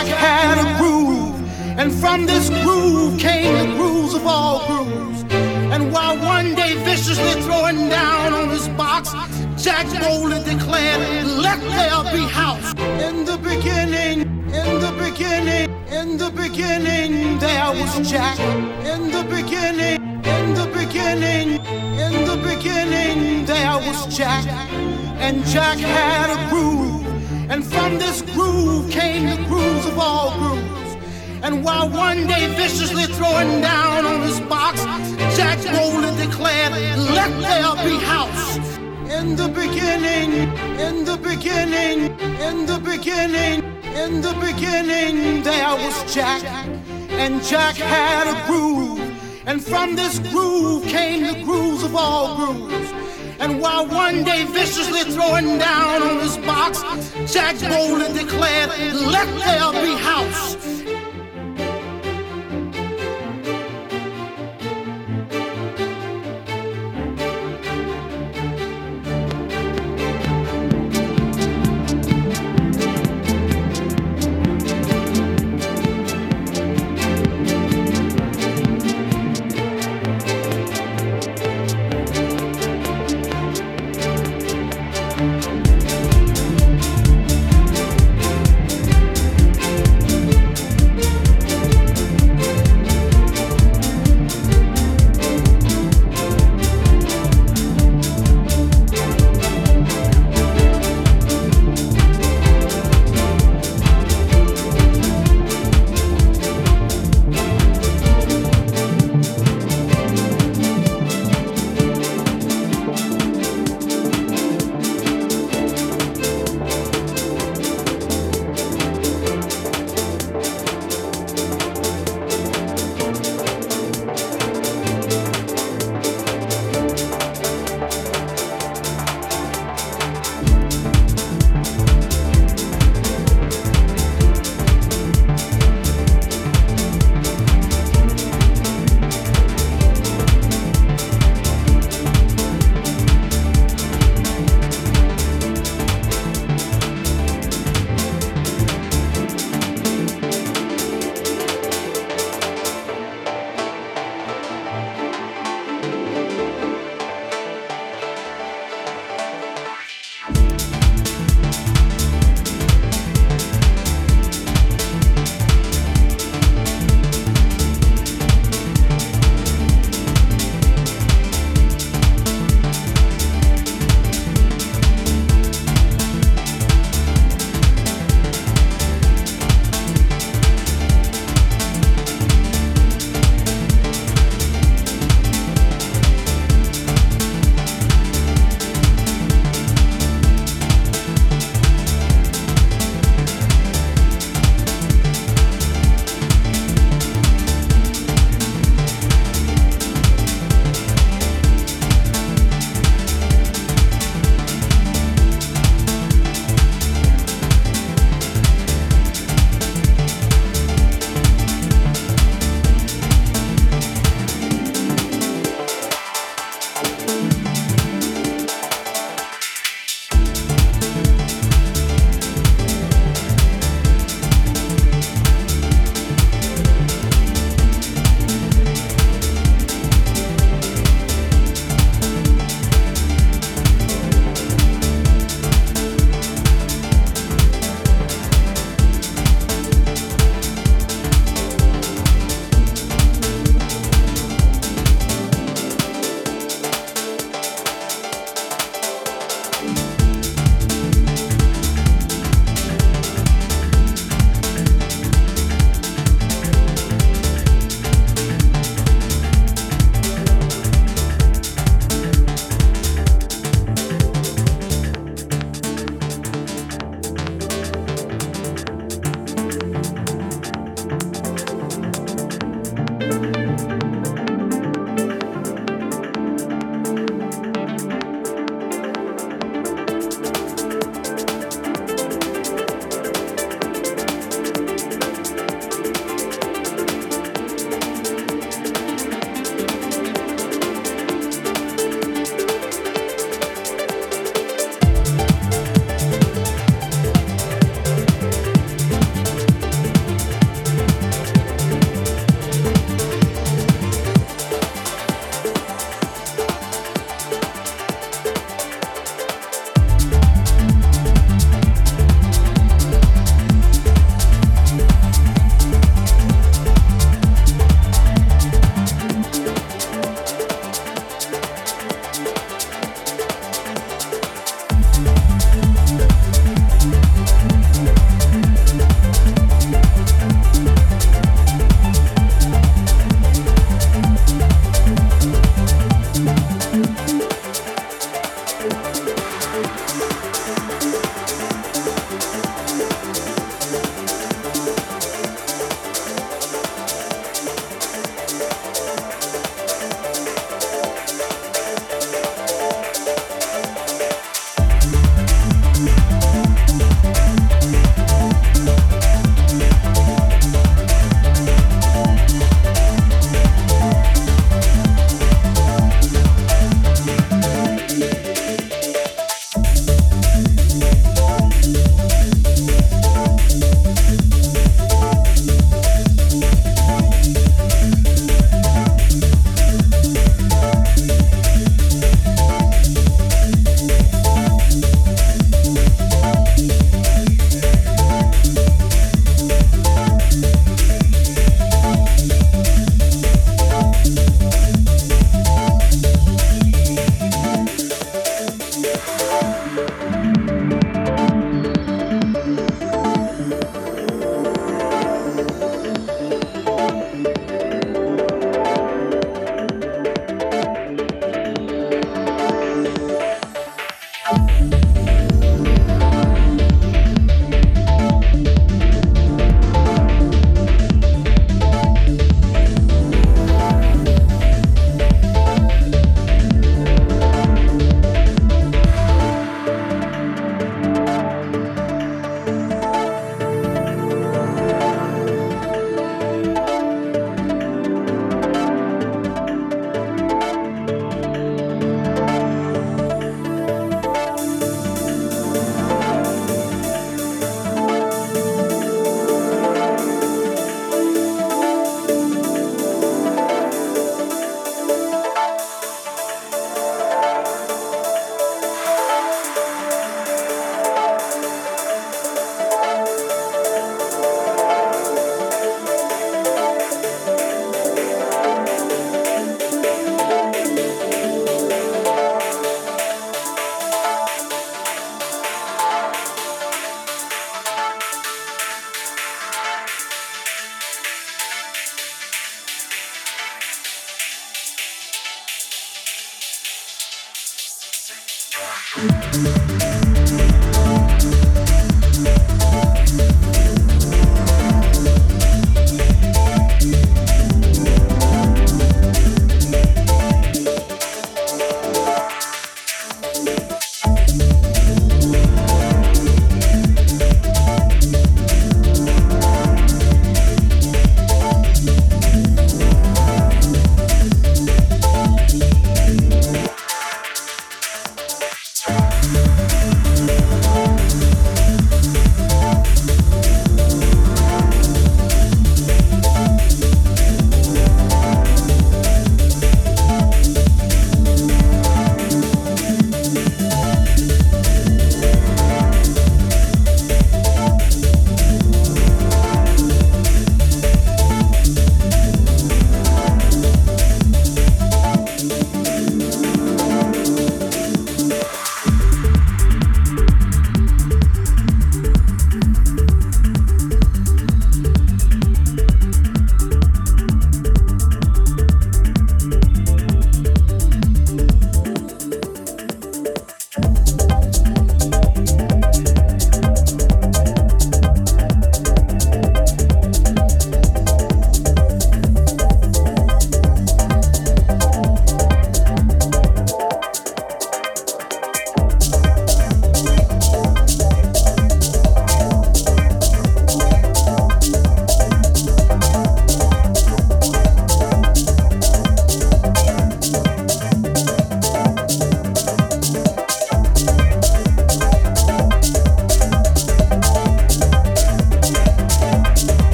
Jack 0.00 0.16
had 0.16 0.58
a 0.58 0.78
groove. 0.78 1.36
And 1.78 1.92
from 1.92 2.24
this 2.24 2.48
groove 2.62 3.20
came 3.20 3.52
the 3.58 3.74
grooves 3.74 4.14
of 4.14 4.26
all 4.26 4.66
grooves. 4.66 5.24
And 5.30 5.92
while 5.92 6.16
one 6.16 6.54
day 6.54 6.74
viciously 6.84 7.42
throwing 7.42 7.90
down 7.90 8.32
on 8.32 8.48
his 8.48 8.66
box, 8.70 9.10
Jack 9.62 9.86
boldly 10.00 10.42
declared, 10.42 11.26
Let 11.26 11.60
there 11.60 12.12
be 12.14 12.26
house. 12.26 12.72
In 13.02 13.26
the 13.26 13.36
beginning, 13.36 14.20
in 14.54 14.80
the 14.80 14.94
beginning, 14.98 15.68
in 15.92 16.16
the 16.16 16.30
beginning, 16.30 17.38
there 17.38 17.70
was 17.70 18.10
Jack. 18.10 18.38
In 18.86 19.10
the 19.10 19.24
beginning, 19.24 20.00
in 20.24 20.54
the 20.54 20.66
beginning, 20.72 21.60
in 22.00 22.24
the 22.24 22.36
beginning, 22.42 23.44
there 23.44 23.76
was 23.76 24.16
Jack. 24.16 24.46
And 25.20 25.44
Jack 25.44 25.76
had 25.76 26.30
a 26.30 26.48
groove. 26.48 26.89
And 27.50 27.66
from 27.66 27.98
this 27.98 28.22
groove 28.22 28.88
came 28.92 29.28
the 29.28 29.44
grooves 29.48 29.84
of 29.84 29.98
all 29.98 30.30
grooves. 30.38 30.94
And 31.42 31.64
while 31.64 31.90
one 31.90 32.28
day 32.28 32.46
viciously 32.54 33.06
throwing 33.06 33.60
down 33.60 34.06
on 34.06 34.20
his 34.22 34.40
box, 34.42 34.84
Jack 35.36 35.58
boldly 35.74 36.14
declared, 36.24 36.72
Let 37.10 37.30
there 37.42 37.74
be 37.84 37.96
house. 38.04 38.56
In 39.10 39.34
the 39.34 39.48
beginning, 39.48 40.30
in 40.78 41.04
the 41.04 41.16
beginning, 41.16 42.16
in 42.40 42.66
the 42.66 42.78
beginning, 42.78 43.64
in 43.96 44.20
the 44.20 44.34
beginning, 44.40 45.42
there 45.42 45.74
was 45.74 46.14
Jack. 46.14 46.44
And 47.10 47.42
Jack 47.42 47.74
had 47.74 48.28
a 48.28 48.46
groove. 48.46 49.00
And 49.46 49.60
from 49.60 49.96
this 49.96 50.20
groove 50.30 50.84
came 50.84 51.26
the 51.26 51.42
grooves 51.42 51.82
of 51.82 51.96
all 51.96 52.36
grooves. 52.36 52.79
And 53.40 53.58
while 53.58 53.86
one 53.86 54.22
day 54.22 54.44
viciously 54.44 55.02
throwing 55.14 55.56
down 55.56 56.02
on 56.02 56.20
his 56.20 56.36
box, 56.38 56.82
Jack 57.32 57.58
boldly 57.58 58.12
declared, 58.12 58.68
Let 58.92 59.26
there 59.38 59.82
be 59.82 59.96
house. 59.96 60.59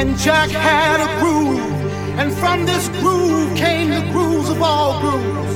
And 0.00 0.16
Jack 0.16 0.48
had 0.48 0.98
a 0.98 1.08
groove. 1.20 1.60
And 2.18 2.32
from 2.32 2.64
this 2.64 2.88
groove 3.00 3.54
came 3.54 3.90
the 3.90 4.00
grooves 4.12 4.48
of 4.48 4.62
all 4.62 4.98
grooves. 4.98 5.54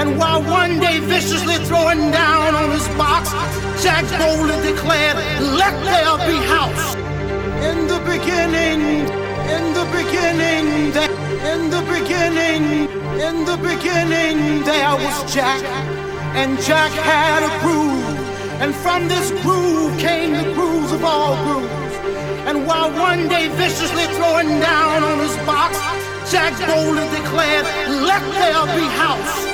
And 0.00 0.18
while 0.18 0.42
one 0.42 0.80
day 0.80 0.98
viciously 0.98 1.58
throwing 1.68 2.10
down 2.10 2.56
on 2.56 2.72
his 2.72 2.88
box, 2.98 3.30
Jack 3.84 4.04
boldly 4.18 4.58
declared, 4.68 5.16
Let 5.62 5.74
there 5.86 6.16
be 6.26 6.36
house. 6.54 6.86
In 7.70 7.86
the 7.86 8.00
beginning, 8.12 8.80
in 9.54 9.64
the 9.78 9.86
beginning, 9.98 10.66
in 11.52 11.60
the 11.70 11.82
beginning, 11.94 12.64
in 13.28 13.44
the 13.44 13.58
beginning, 13.70 14.64
there 14.64 14.94
was 15.04 15.16
Jack, 15.32 15.62
and 16.34 16.60
Jack 16.62 16.90
had 16.90 17.44
a 17.46 17.52
groove. 17.62 18.24
And 18.60 18.74
from 18.74 19.06
this 19.06 19.30
groove 19.42 19.96
came 20.00 20.32
the 20.32 20.52
grooves 20.54 20.90
of 20.90 21.04
all 21.04 21.36
while 22.66 22.90
one 22.90 23.28
day 23.28 23.48
viciously 23.48 24.04
throwing 24.16 24.48
down 24.60 25.02
on 25.02 25.18
his 25.18 25.36
box, 25.46 25.76
Jack 26.30 26.52
boldly 26.66 27.06
declared, 27.16 27.64
Let 28.04 28.22
there 28.32 28.66
be 28.76 28.86
house. 28.96 29.53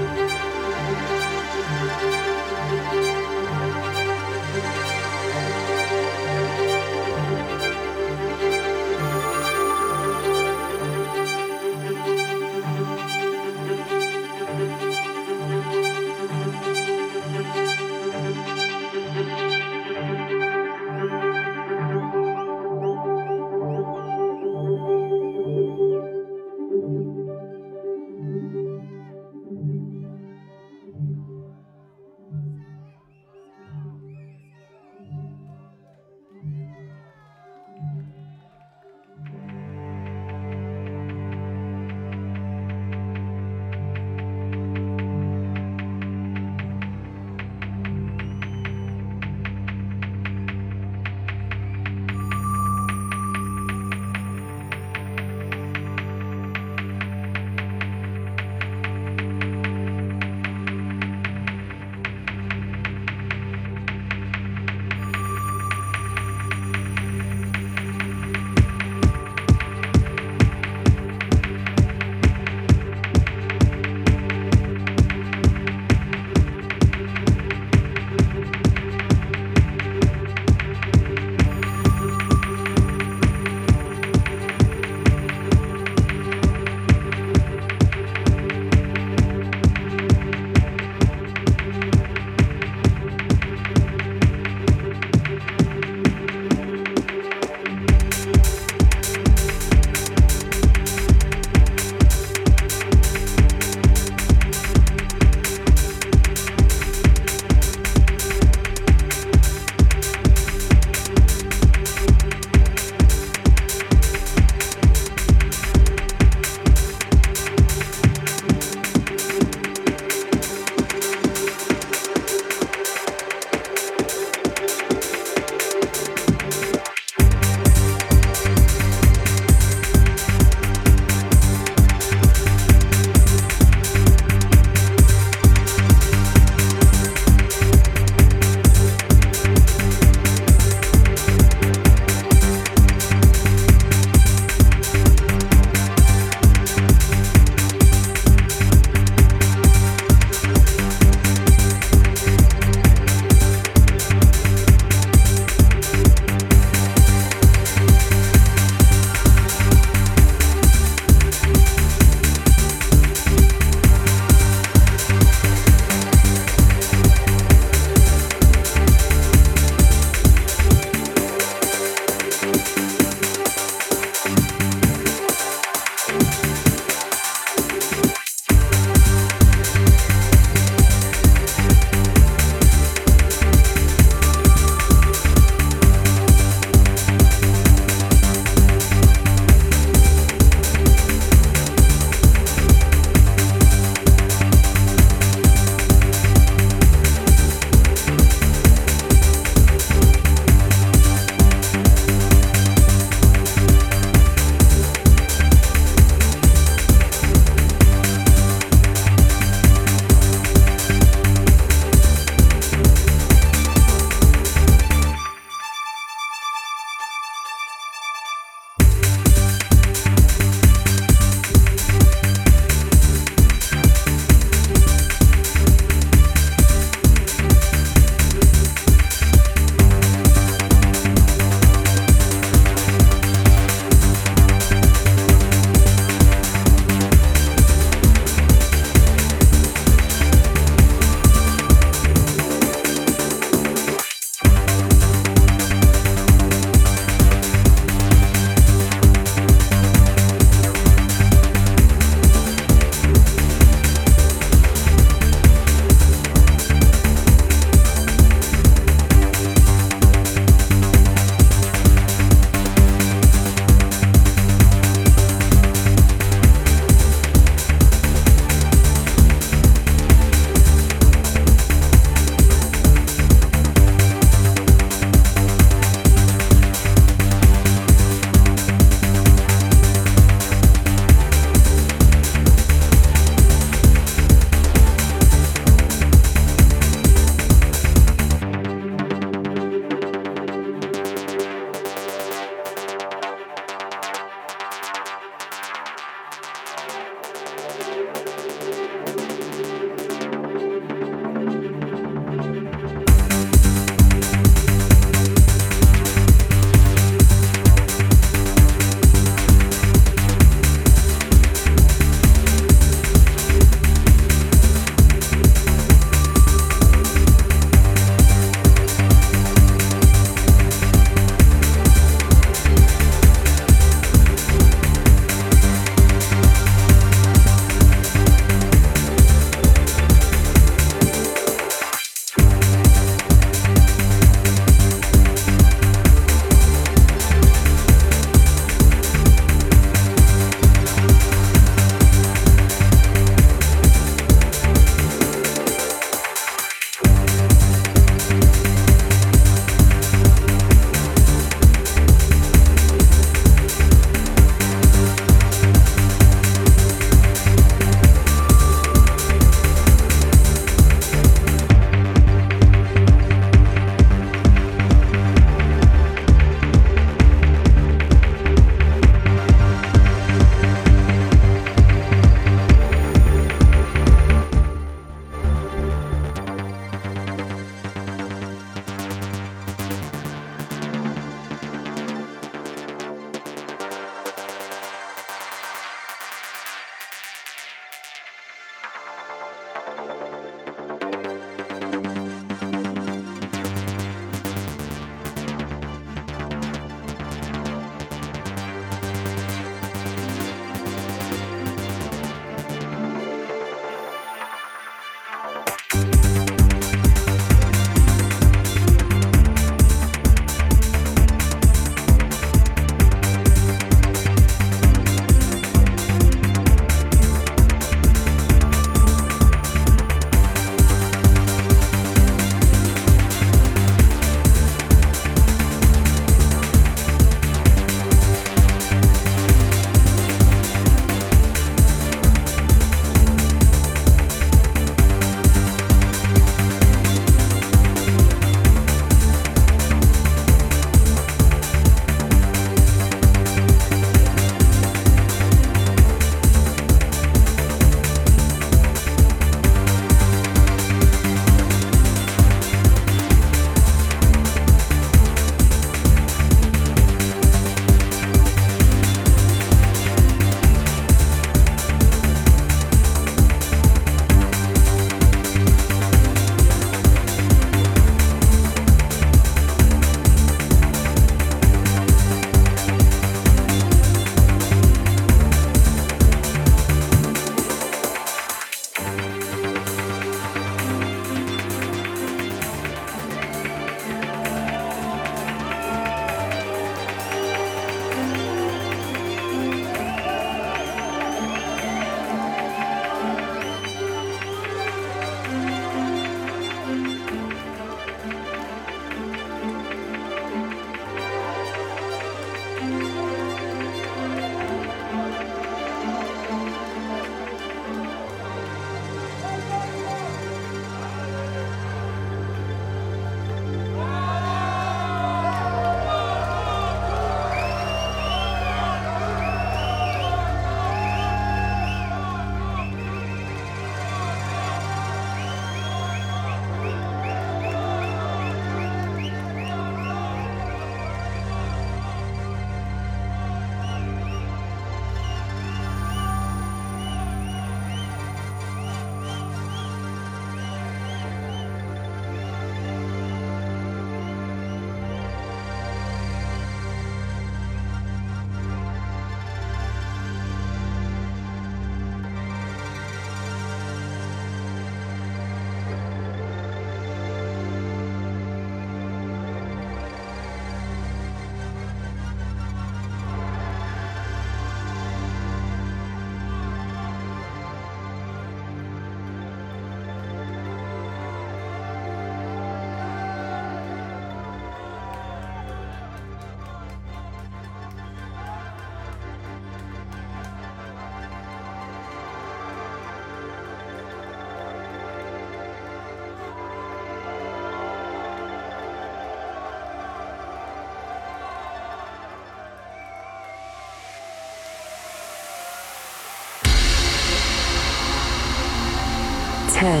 10, 599.82 600.00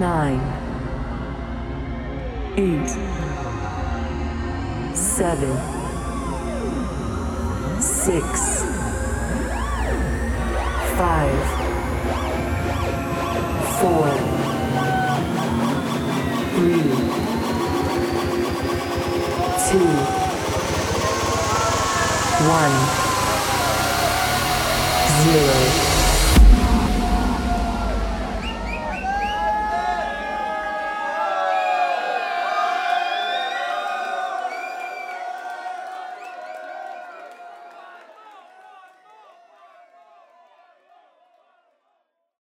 9, 0.00 0.40
8, 2.56 2.88
7, 4.94 5.69